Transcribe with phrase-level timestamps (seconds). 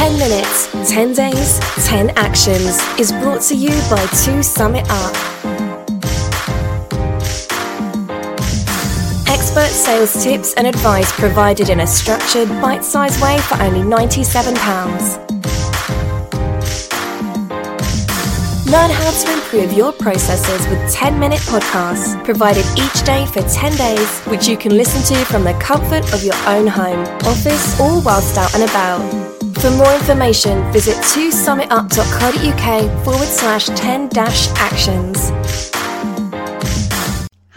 [0.00, 5.14] 10 minutes, 10 days, 10 actions is brought to you by 2 Summit Up.
[9.28, 15.29] Expert sales tips and advice provided in a structured, bite sized way for only £97.
[18.70, 23.76] Learn how to improve your processes with 10 minute podcasts provided each day for 10
[23.76, 28.00] days, which you can listen to from the comfort of your own home, office, or
[28.00, 29.00] whilst out and about.
[29.60, 35.32] For more information, visit 2summitup.co.uk forward slash 10 dash actions.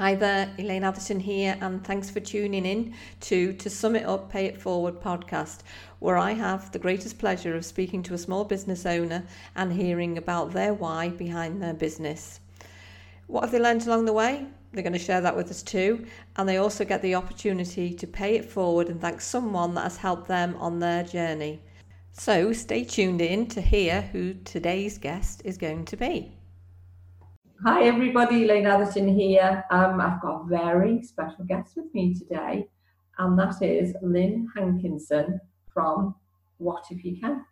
[0.04, 4.32] Hi there, Elaine Atherton here, and thanks for tuning in to To Sum It Up,
[4.32, 5.59] Pay It Forward podcast,
[6.03, 9.23] where I have the greatest pleasure of speaking to a small business owner
[9.55, 12.41] and hearing about their why behind their business.
[13.27, 14.45] What have they learned along the way?
[14.73, 18.05] They're going to share that with us too, and they also get the opportunity to
[18.05, 21.62] pay it forward and thank someone that has helped them on their journey.
[22.12, 26.34] So stay tuned in to hear who today's guest is going to be.
[27.65, 29.63] Hi everybody, Elaine Atherton here.
[29.71, 32.67] Um, I've got a very special guest with me today,
[33.20, 35.40] and that is Lynn Hankinson
[35.74, 36.16] from
[36.57, 37.46] What If You Can.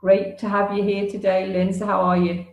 [0.00, 1.72] Great to have you here today, Lynn.
[1.72, 2.46] So how are you?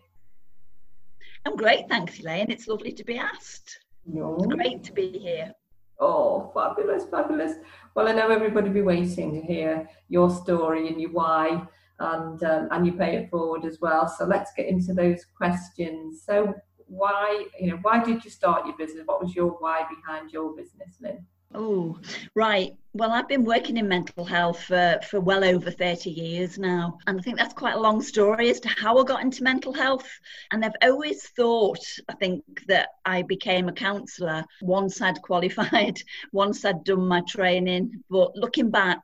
[1.46, 2.50] I'm great, thanks, Elaine.
[2.50, 3.80] It's lovely to be asked.
[4.06, 4.38] No.
[4.38, 5.54] It's great to be here.
[6.00, 7.54] Oh, fabulous, fabulous.
[7.96, 11.68] Well, I know everybody will be waiting to hear your story and your why
[12.00, 14.08] and um, and you pay it forward as well.
[14.08, 16.24] So let's get into those questions.
[16.26, 16.54] So
[16.88, 19.04] why you know why did you start your business?
[19.06, 21.26] What was your why behind your business, Lynn?
[21.54, 22.00] Oh,
[22.34, 22.72] right.
[22.94, 26.98] Well, I've been working in mental health for, for well over 30 years now.
[27.08, 29.74] And I think that's quite a long story as to how I got into mental
[29.74, 30.08] health.
[30.52, 36.64] And I've always thought, I think, that I became a counsellor once I'd qualified, once
[36.64, 38.02] I'd done my training.
[38.10, 39.02] But looking back,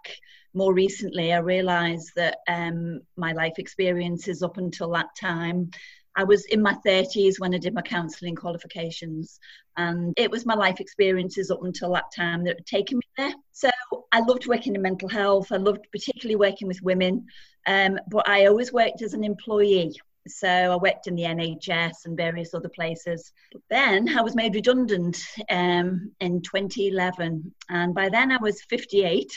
[0.54, 5.70] more recently, I realised that um, my life experiences up until that time,
[6.18, 9.39] I was in my 30s when I did my counselling qualifications,
[9.78, 13.33] and it was my life experiences up until that time that had taken me there.
[13.52, 13.70] So
[14.11, 15.52] I loved working in mental health.
[15.52, 17.28] I loved particularly working with women,
[17.67, 19.95] um, but I always worked as an employee.
[20.28, 23.32] So I worked in the NHS and various other places.
[23.54, 29.32] But then I was made redundant um, in 2011, and by then I was 58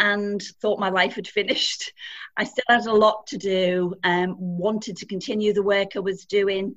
[0.00, 1.92] and thought my life had finished.
[2.36, 6.24] I still had a lot to do, um, wanted to continue the work I was
[6.24, 6.76] doing.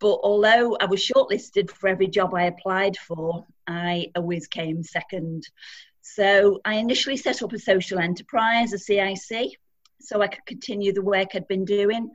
[0.00, 5.44] But although I was shortlisted for every job I applied for, I always came second.
[6.02, 9.56] So I initially set up a social enterprise, a CIC,
[10.00, 12.10] so I could continue the work I'd been doing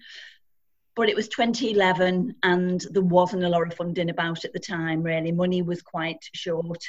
[0.96, 5.02] but it was 2011 and there wasn't a lot of funding about at the time
[5.02, 5.32] really.
[5.32, 6.84] Money was quite short.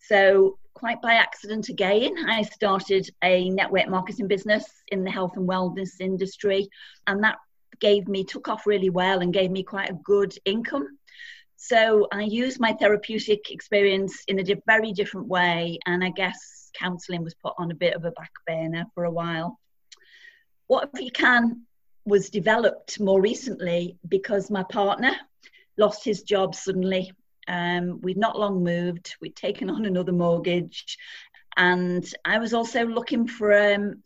[0.00, 5.48] So quite by accident again i started a network marketing business in the health and
[5.48, 6.68] wellness industry
[7.08, 7.34] and that
[7.80, 10.86] gave me took off really well and gave me quite a good income.
[11.56, 17.24] So i used my therapeutic experience in a very different way and i guess counselling
[17.24, 19.58] was put on a bit of a back burner for a while.
[20.68, 21.66] What if you can
[22.08, 25.12] was developed more recently because my partner
[25.76, 27.12] lost his job suddenly.
[27.46, 30.96] Um, we'd not long moved, we'd taken on another mortgage,
[31.56, 34.02] and I was also looking for, um,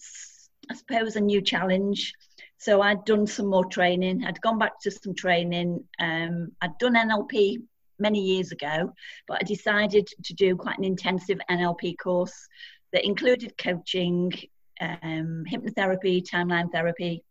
[0.71, 2.15] I suppose, a new challenge.
[2.59, 4.25] So I'd done some more training.
[4.25, 5.85] I'd gone back to some training.
[6.01, 7.59] Um, I'd done NLP
[7.99, 8.93] many years ago,
[9.29, 12.49] but I decided to do quite an intensive NLP course
[12.93, 14.33] that included coaching,
[14.81, 17.25] um, hypnotherapy, timeline therapy,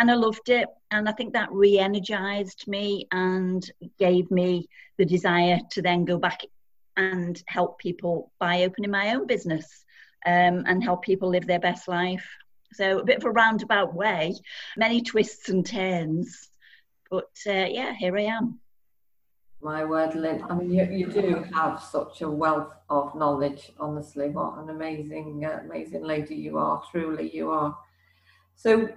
[0.00, 0.66] and I loved it.
[0.90, 6.16] And I think that re energized me and gave me the desire to then go
[6.16, 6.40] back
[6.96, 9.84] and help people by opening my own business
[10.26, 12.26] um, and help people live their best life.
[12.72, 14.34] So, a bit of a roundabout way,
[14.76, 16.48] many twists and turns.
[17.10, 18.58] But uh, yeah, here I am.
[19.60, 20.42] My word, Lynn.
[20.48, 24.30] I mean, you, you do have such a wealth of knowledge, honestly.
[24.30, 26.82] What an amazing, uh, amazing lady you are.
[26.90, 27.76] Truly, you are.
[28.56, 28.88] So,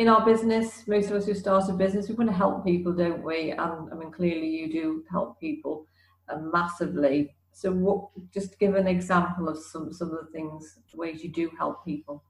[0.00, 2.90] in our business, most of us who start a business, we want to help people,
[2.90, 3.50] don't we?
[3.50, 5.84] And I mean, clearly you do help people
[6.30, 7.34] uh, massively.
[7.52, 11.50] So, what, just give an example of some some of the things, ways you do
[11.58, 12.24] help people.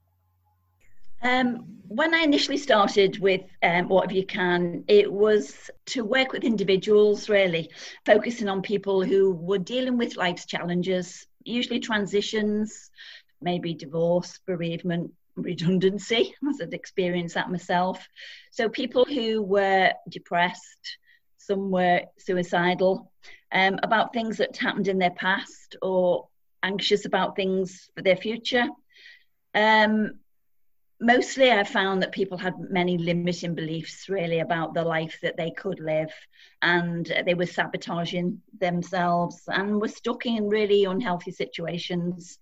[1.22, 6.32] Um, when I initially started with um, What If You Can, it was to work
[6.32, 7.70] with individuals, really,
[8.05, 12.90] focusing on people who were dealing with life's challenges, usually transitions,
[13.40, 18.06] maybe divorce, bereavement, redundancy, as I'd experienced that myself.
[18.50, 20.99] So people who were depressed,
[21.38, 23.11] some were suicidal,
[23.53, 26.29] um, about things that happened in their past or
[26.62, 28.67] anxious about things for their future.
[29.55, 30.21] Um,
[31.00, 35.50] mostly I found that people had many limiting beliefs really about the life that they
[35.50, 36.12] could live
[36.62, 42.38] and they were sabotaging themselves and were stuck in really unhealthy situations.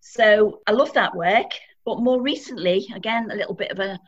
[0.00, 1.50] So I love that work.
[1.86, 3.98] But more recently, again, a little bit of a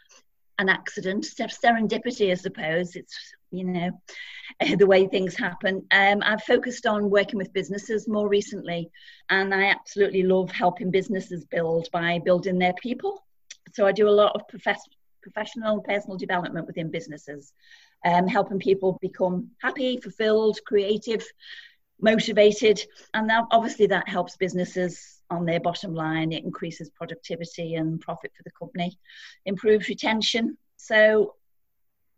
[0.59, 2.97] an accident, serendipity, I suppose.
[2.97, 3.17] It's
[3.51, 3.91] you know
[4.77, 5.87] the way things happen.
[5.93, 8.91] Um, I've focused on working with businesses more recently,
[9.31, 13.25] and I absolutely love helping businesses build by building their people.
[13.73, 14.89] So I do a lot of profess-
[15.23, 17.53] professional personal development within businesses,
[18.05, 21.25] um, helping people become happy, fulfilled, creative,
[22.01, 22.85] motivated,
[23.15, 26.33] and that, obviously that helps businesses on their bottom line.
[26.33, 28.99] It increases productivity and profit for the company,
[29.45, 30.57] improves retention.
[30.77, 31.35] So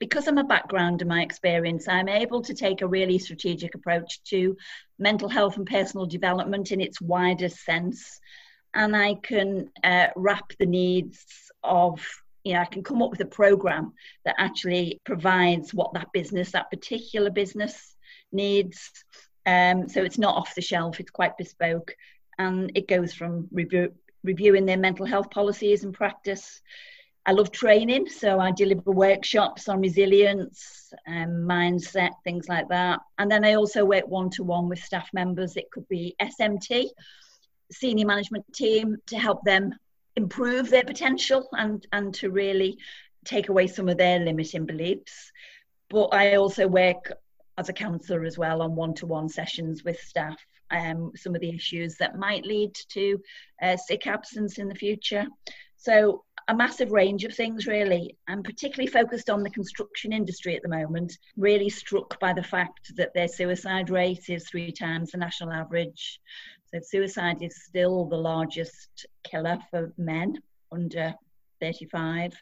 [0.01, 4.23] because of my background and my experience, I'm able to take a really strategic approach
[4.25, 4.57] to
[4.99, 8.19] mental health and personal development in its widest sense.
[8.73, 11.23] And I can uh, wrap the needs
[11.63, 12.07] of,
[12.45, 13.93] you know, I can come up with a program
[14.25, 17.95] that actually provides what that business, that particular business
[18.33, 18.91] needs.
[19.45, 21.95] Um, so it's not off the shelf, it's quite bespoke.
[22.39, 23.93] And it goes from review,
[24.23, 26.61] reviewing their mental health policies and practice
[27.27, 33.01] I love training, so I deliver workshops on resilience, um, mindset, things like that.
[33.19, 35.57] And then I also work one to one with staff members.
[35.57, 36.87] It could be SMT,
[37.71, 39.75] senior management team, to help them
[40.17, 42.79] improve their potential and, and to really
[43.25, 45.31] take away some of their limiting beliefs.
[45.91, 47.13] But I also work
[47.59, 50.39] as a counsellor as well on one to one sessions with staff.
[50.71, 53.21] Um, some of the issues that might lead to
[53.63, 55.27] uh, sick absence in the future.
[55.77, 58.17] So a massive range of things really.
[58.29, 61.17] I'm particularly focused on the construction industry at the moment.
[61.37, 66.21] Really struck by the fact that their suicide rate is three times the national average.
[66.73, 70.39] So suicide is still the largest killer for men
[70.73, 71.15] under
[71.61, 72.33] 35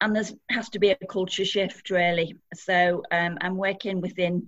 [0.00, 2.36] and there has to be a culture shift really.
[2.54, 4.46] So um, i'm working within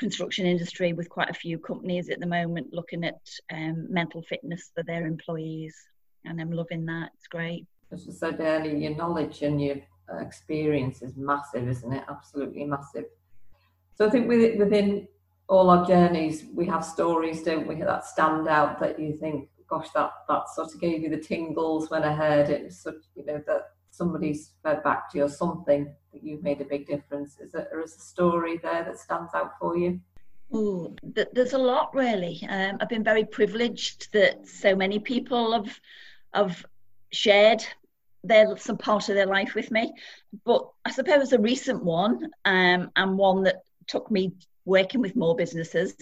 [0.00, 3.20] construction industry with quite a few companies at the moment looking at
[3.52, 5.76] um, mental fitness for their employees
[6.24, 9.76] and i'm loving that it's great as I said earlier, your knowledge and your
[10.20, 12.04] experience is massive, isn't it?
[12.08, 13.06] Absolutely massive.
[13.94, 15.08] So I think within
[15.48, 19.88] all our journeys, we have stories, don't we, that stand out that you think, gosh,
[19.94, 22.72] that that sort of gave you the tingles when I heard it.
[22.72, 26.64] Such, you know, that somebody's fed back to you or something that you've made a
[26.64, 27.38] big difference.
[27.40, 30.00] Is there is a story there that stands out for you?
[30.54, 32.44] Ooh, there's a lot really.
[32.48, 35.80] Um, I've been very privileged that so many people have
[36.34, 36.64] have
[37.12, 37.64] shared
[38.22, 39.92] their some part of their life with me.
[40.44, 44.32] But I suppose a recent one, um, and one that took me
[44.64, 45.94] working with more businesses,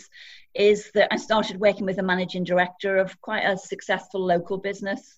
[0.54, 5.14] is that I started working with a managing director of quite a successful local business,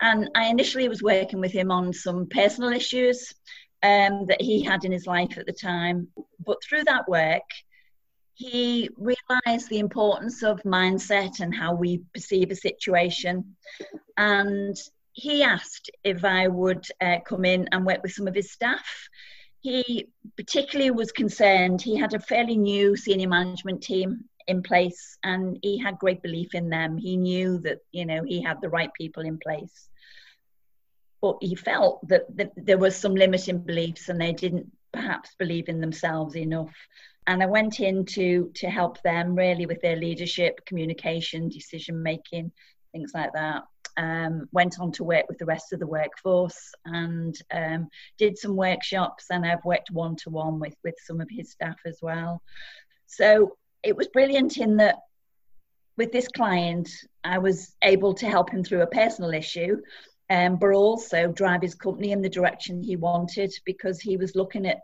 [0.00, 3.34] and I initially was working with him on some personal issues
[3.82, 6.08] um, that he had in his life at the time.
[6.44, 7.42] But through that work,
[8.34, 13.56] he realized the importance of mindset and how we perceive a situation
[14.16, 14.76] and
[15.12, 19.08] he asked if I would uh, come in and work with some of his staff.
[19.60, 25.58] He particularly was concerned, he had a fairly new senior management team in place and
[25.62, 26.96] he had great belief in them.
[26.96, 29.88] He knew that, you know, he had the right people in place.
[31.20, 35.68] But he felt that, that there was some limiting beliefs and they didn't perhaps believe
[35.68, 36.74] in themselves enough.
[37.26, 42.50] And I went in to, to help them really with their leadership, communication, decision making,
[42.92, 43.64] things like that
[43.96, 48.56] um, went on to work with the rest of the workforce and um, did some
[48.56, 52.42] workshops and I've worked one to one with with some of his staff as well.
[53.06, 54.96] So it was brilliant in that
[55.96, 56.88] with this client
[57.24, 59.76] I was able to help him through a personal issue
[60.30, 64.64] um, but also drive his company in the direction he wanted because he was looking
[64.64, 64.78] at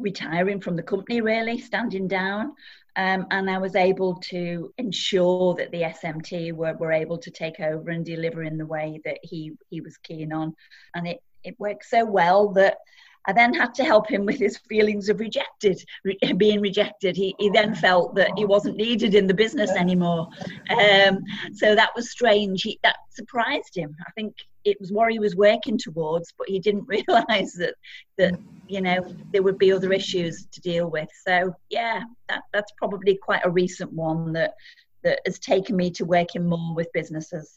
[0.00, 2.52] retiring from the company really standing down
[2.96, 7.60] um, and I was able to ensure that the SMT were, were able to take
[7.60, 10.54] over and deliver in the way that he, he was keen on.
[10.94, 12.78] And it, it worked so well that
[13.26, 17.16] I then had to help him with his feelings of rejected, re- being rejected.
[17.16, 20.28] He, he then felt that he wasn't needed in the business anymore.
[20.70, 21.18] Um,
[21.52, 22.62] so that was strange.
[22.62, 23.94] He, that surprised him.
[24.06, 24.34] I think
[24.64, 27.74] it was what he was working towards, but he didn't realise that
[28.18, 31.08] that you know there would be other issues to deal with.
[31.26, 34.54] So yeah, that, that's probably quite a recent one that
[35.02, 37.56] that has taken me to working more with businesses.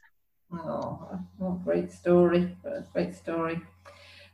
[0.53, 1.19] Oh,
[1.63, 2.55] great story!
[2.93, 3.61] Great story.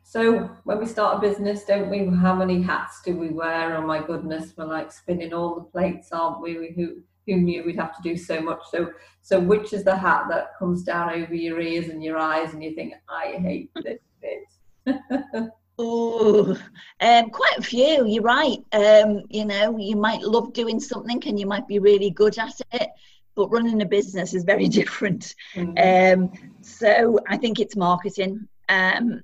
[0.10, 2.04] So when we start a business, don't we?
[2.08, 3.78] How many hats do we wear?
[3.78, 6.74] Oh my goodness, we're like spinning all the plates, aren't we?
[6.76, 8.62] Who who knew we'd have to do so much?
[8.72, 8.90] So
[9.22, 12.64] so which is the hat that comes down over your ears and your eyes, and
[12.64, 15.00] you think, I hate this bit.
[15.82, 16.58] Oh,
[17.00, 18.06] um, quite a few.
[18.06, 18.58] You're right.
[18.74, 22.60] Um, you know, you might love doing something and you might be really good at
[22.74, 22.90] it,
[23.34, 25.36] but running a business is very different.
[25.56, 26.22] Mm-hmm.
[26.22, 28.46] Um, so I think it's marketing.
[28.68, 29.24] Um,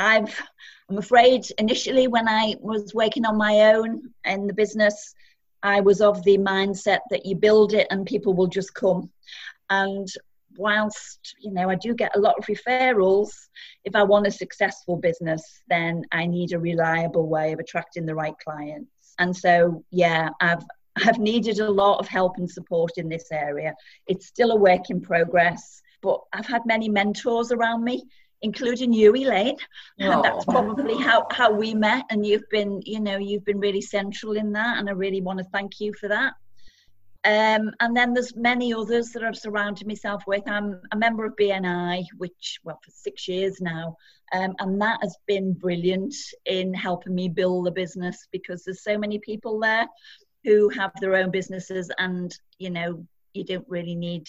[0.00, 0.42] I've,
[0.88, 5.14] I'm afraid, initially when I was working on my own in the business,
[5.62, 9.10] I was of the mindset that you build it and people will just come.
[9.68, 10.08] And
[10.56, 13.30] whilst you know I do get a lot of referrals,
[13.84, 18.14] if I want a successful business, then I need a reliable way of attracting the
[18.14, 19.14] right clients.
[19.18, 20.64] And so, yeah, I've
[20.96, 23.74] I've needed a lot of help and support in this area.
[24.06, 28.02] It's still a work in progress, but I've had many mentors around me,
[28.42, 29.56] including you, Elaine.
[30.00, 30.10] Oh.
[30.10, 32.04] And that's probably how, how we met.
[32.10, 34.78] And you've been, you know, you've been really central in that.
[34.78, 36.34] And I really want to thank you for that.
[37.22, 40.42] Um, and then there's many others that I've surrounded myself with.
[40.46, 43.96] I'm a member of BNI, which, well, for six years now.
[44.32, 46.14] Um, and that has been brilliant
[46.46, 49.86] in helping me build the business because there's so many people there
[50.44, 53.04] who have their own businesses and, you know,
[53.34, 54.26] you don't really need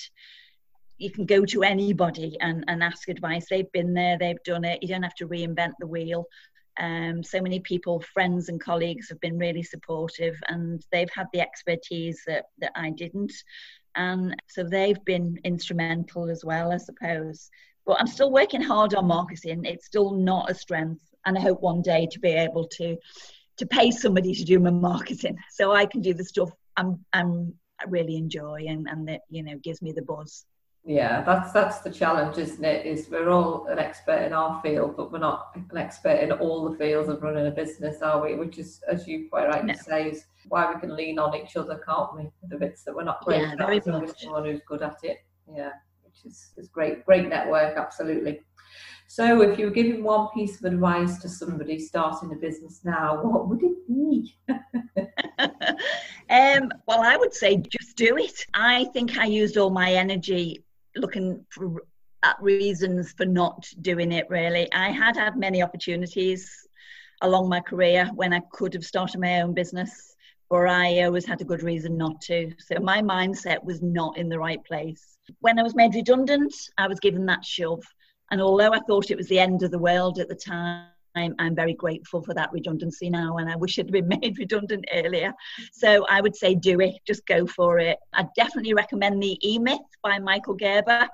[1.01, 3.47] you can go to anybody and, and ask advice.
[3.49, 4.83] They've been there, they've done it.
[4.83, 6.25] You don't have to reinvent the wheel.
[6.79, 11.41] Um, so many people, friends and colleagues, have been really supportive, and they've had the
[11.41, 13.33] expertise that that I didn't,
[13.95, 17.49] and so they've been instrumental as well, I suppose.
[17.85, 19.65] But I'm still working hard on marketing.
[19.65, 22.95] It's still not a strength, and I hope one day to be able to
[23.57, 27.53] to pay somebody to do my marketing, so I can do the stuff I'm I'm
[27.81, 30.45] I really enjoy and and that you know gives me the buzz
[30.83, 32.85] yeah that's that's the challenge isn't it?
[32.85, 36.67] Is we're all an expert in our field but we're not an expert in all
[36.67, 38.35] the fields of running a business are we?
[38.35, 39.79] Which is as you quite rightly no.
[39.79, 42.29] say is why we can lean on each other can't we?
[42.49, 45.17] The bits that we're not great yeah, at someone who's good at it.
[45.47, 45.71] Yeah
[46.03, 48.41] which is, is great great network absolutely.
[49.07, 53.21] So if you were giving one piece of advice to somebody starting a business now
[53.23, 54.35] what would it be?
[56.29, 58.45] Um, well i would say just do it.
[58.53, 60.63] I think i used all my energy
[60.95, 61.83] looking for,
[62.23, 64.71] at reasons for not doing it really.
[64.71, 66.67] I had had many opportunities
[67.21, 70.15] along my career when i could have started my own business
[70.49, 72.51] or i always had a good reason not to.
[72.59, 75.17] So my mindset was not in the right place.
[75.39, 77.83] When i was made redundant i was given that shove.
[78.31, 81.35] And although i thought it was the end of the world at the time I'm,
[81.39, 84.85] I'm very grateful for that redundancy now, and I wish it had been made redundant
[84.93, 85.33] earlier.
[85.71, 87.97] So I would say do it, just go for it.
[88.13, 91.07] I definitely recommend the E Myth by Michael Gerber.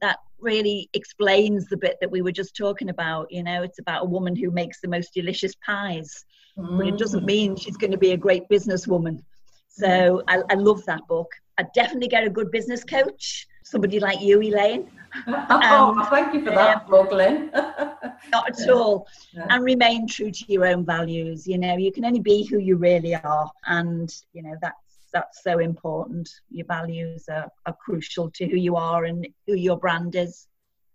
[0.00, 3.30] That really explains the bit that we were just talking about.
[3.30, 6.24] You know, it's about a woman who makes the most delicious pies,
[6.56, 6.78] mm.
[6.78, 7.26] but it doesn't mm.
[7.26, 9.22] mean she's going to be a great businesswoman.
[9.68, 11.30] So I, I love that book.
[11.58, 14.90] I definitely get a good business coach, somebody like you, Elaine.
[15.26, 17.50] oh, thank you for that, um,
[18.30, 19.06] not at all.
[19.32, 19.46] Yeah.
[19.48, 21.46] And remain true to your own values.
[21.46, 24.76] You know, you can only be who you really are, and you know that's
[25.12, 26.28] that's so important.
[26.50, 30.46] Your values are, are crucial to who you are and who your brand is.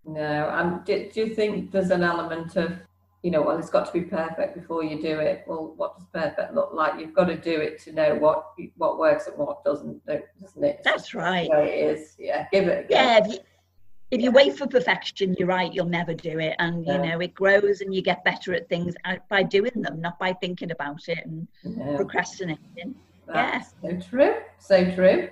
[0.06, 2.74] No, and do, do you think there's an element of
[3.24, 5.46] you know, well, it's got to be perfect before you do it.
[5.48, 7.00] Well, what does perfect look like?
[7.00, 10.82] You've got to do it to know what what works and what doesn't, doesn't it?
[10.84, 11.50] That's right.
[11.50, 12.16] it is.
[12.20, 12.88] Yeah, give it.
[12.90, 13.40] Yeah, if you,
[14.12, 15.74] if you wait for perfection, you're right.
[15.74, 18.94] You'll never do it, and you know it grows, and you get better at things
[19.06, 21.96] uh, by doing them, not by thinking about it and yeah.
[21.96, 22.94] procrastinating.
[23.26, 24.00] That's yeah.
[24.02, 24.36] so true.
[24.60, 25.30] So true.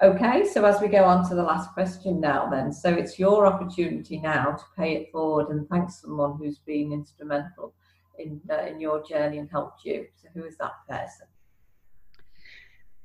[0.00, 3.46] Okay, so as we go on to the last question now, then, so it's your
[3.46, 7.74] opportunity now to pay it forward and thank someone who's been instrumental
[8.16, 10.06] in uh, in your journey and helped you.
[10.14, 11.26] So, who is that person?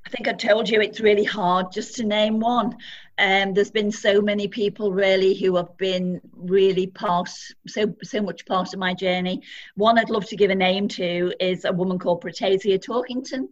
[0.05, 2.77] I think I told you it's really hard just to name one.
[3.17, 7.29] Um, there's been so many people really who have been really part,
[7.67, 9.41] so so much part of my journey.
[9.75, 13.47] One I'd love to give a name to is a woman called Protasia Torkington.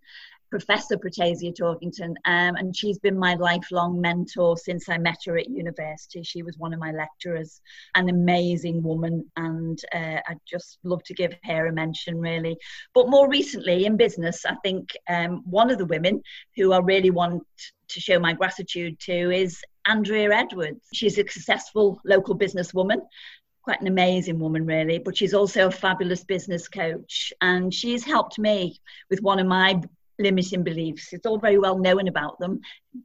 [0.51, 5.49] Professor Protasia Torkington, um, and she's been my lifelong mentor since I met her at
[5.49, 6.21] university.
[6.23, 7.61] She was one of my lecturers,
[7.95, 12.57] an amazing woman, and uh, I'd just love to give her a mention, really.
[12.93, 16.21] But more recently in business, I think um, one of the women
[16.57, 17.43] who I really want
[17.87, 20.85] to show my gratitude to is Andrea Edwards.
[20.93, 22.99] She's a successful local businesswoman
[23.63, 27.31] quite an amazing woman, really, but she's also a fabulous business coach.
[27.41, 29.79] And she's helped me with one of my
[30.19, 31.13] limiting beliefs.
[31.13, 32.59] It's all very well known about them.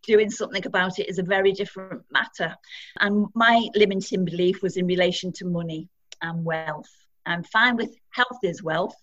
[0.06, 2.54] Doing something about it is a very different matter.
[3.00, 5.88] And my limiting belief was in relation to money
[6.22, 6.90] and wealth.
[7.24, 8.96] I'm fine with health is wealth,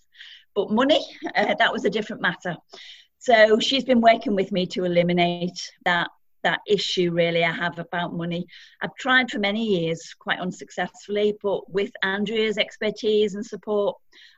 [0.54, 2.56] but money, uh, that was a different matter.
[3.18, 6.10] So she's been working with me to eliminate that
[6.44, 8.46] that issue really I have about money.
[8.80, 13.96] I've tried for many years, quite unsuccessfully, but with Andrea's expertise and support,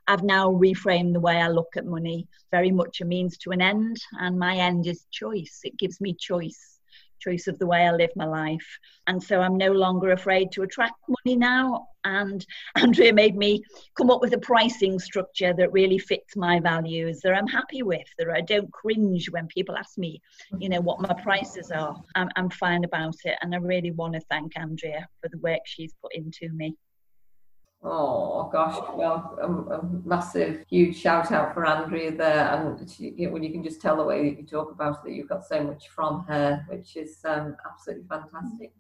[0.09, 2.27] I've now reframed the way I look at money.
[2.51, 5.61] Very much a means to an end, and my end is choice.
[5.65, 6.77] It gives me choice
[7.19, 8.79] choice of the way I live my life.
[9.07, 11.89] And so I'm no longer afraid to attract money now.
[12.07, 12.47] And
[12.77, 13.63] Andrea made me
[13.97, 18.07] come up with a pricing structure that really fits my values, that I'm happy with,
[18.19, 20.23] that I don't cringe when people ask me,
[20.59, 22.01] you know, what my prices are.
[22.15, 23.37] I'm, I'm fine about it.
[23.43, 26.77] And I really want to thank Andrea for the work she's put into me.
[27.83, 33.31] Oh gosh, well, a, a, massive, huge shout out for Andrea there, and she, you
[33.31, 35.47] know, you can just tell the way that you talk about it, that you've got
[35.47, 38.73] so much from her, which is um, absolutely fantastic.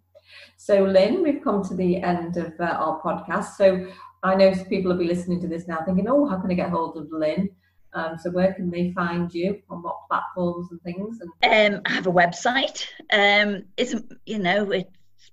[0.57, 3.57] So, Lynn, we've come to the end of uh, our podcast.
[3.57, 3.87] So,
[4.23, 6.71] I know people will be listening to this now, thinking, "Oh, how can I get
[6.71, 7.51] hold of Lynn?"
[7.93, 9.61] Um, so, where can they find you?
[9.71, 11.21] On what platforms and things?
[11.43, 12.87] And um, I have a website.
[13.13, 14.91] Um, it's you know it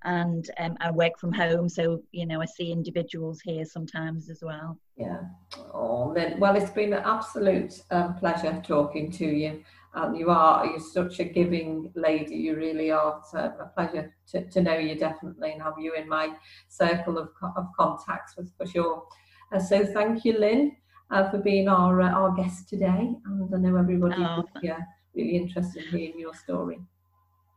[0.05, 4.41] and um, I work from home, so you know I see individuals here sometimes as
[4.43, 4.79] well.
[4.97, 5.23] Yeah.
[5.75, 9.65] Oh, well, it's been an absolute um, pleasure talking to you.
[9.95, 12.37] And you are you're such a giving lady.
[12.37, 13.19] You really are.
[13.19, 16.35] It's a, pleasure to, to know you definitely and have you in my
[16.69, 19.05] circle of, of contacts for, for sure.
[19.53, 20.77] Uh, so thank you, Lynn,
[21.11, 23.15] uh, for being our uh, our guest today.
[23.25, 24.45] And I know everybody oh.
[24.63, 24.81] yeah,
[25.15, 26.79] really interested in hearing your story.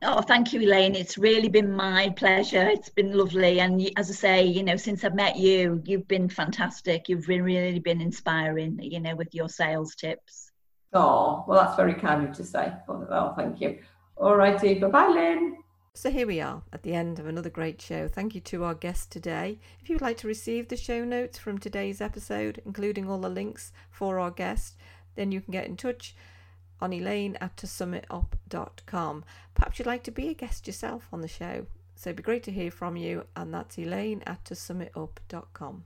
[0.02, 0.96] Oh, thank you, Elaine.
[0.96, 2.66] It's really been my pleasure.
[2.70, 3.60] It's been lovely.
[3.60, 7.10] And as I say, you know, since I've met you, you've been fantastic.
[7.10, 10.52] You've been, really been inspiring, you know, with your sales tips.
[10.94, 12.72] Oh, well, that's very kind of you to say.
[12.88, 13.80] Well, thank you.
[14.16, 14.76] All righty.
[14.76, 15.58] Bye bye, Lynn.
[16.00, 18.08] So here we are at the end of another great show.
[18.08, 19.60] Thank you to our guest today.
[19.82, 23.74] If you'd like to receive the show notes from today's episode, including all the links
[23.92, 24.78] for our guest,
[25.16, 26.16] then you can get in touch
[26.80, 29.26] on elaine at tosummitup.com.
[29.54, 31.66] Perhaps you'd like to be a guest yourself on the show.
[31.96, 35.84] So it'd be great to hear from you, and that's elaine at tosummitup.com.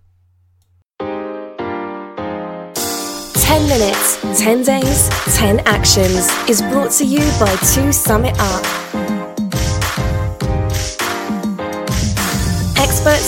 [0.99, 8.63] 10 minutes, 10 days, 10 actions is brought to you by 2 Summit Up.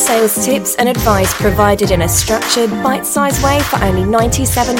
[0.05, 4.75] Sales tips and advice provided in a structured, bite sized way for only £97.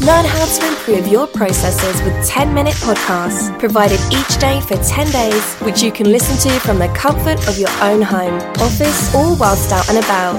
[0.00, 5.10] Learn how to improve your processes with 10 minute podcasts provided each day for 10
[5.10, 9.34] days, which you can listen to from the comfort of your own home, office, or
[9.36, 10.36] whilst out and about.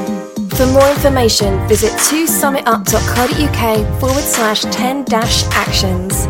[0.55, 6.25] For more information, visit 2summitup.co.uk forward slash 10 dash actions.